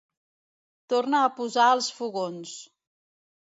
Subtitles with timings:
[0.93, 2.57] Torna a posar als fogons.